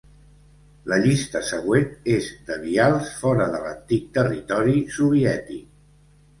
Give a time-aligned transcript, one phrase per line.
[0.93, 5.65] La llista següent és de vials fora de l'antic territori soviètic.